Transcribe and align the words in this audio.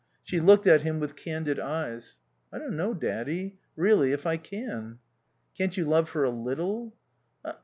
She 0.23 0.39
looked 0.39 0.65
at 0.65 0.81
him 0.81 0.99
with 0.99 1.15
candid 1.15 1.59
eyes. 1.59 2.15
"I 2.51 2.57
don't 2.57 2.75
know, 2.75 2.95
Daddy, 2.95 3.59
really, 3.75 4.13
if 4.13 4.25
I 4.25 4.35
can." 4.35 4.97
"Can't 5.55 5.77
you 5.77 5.85
love 5.85 6.09
her 6.13 6.23
a 6.23 6.31
little?" 6.31 6.95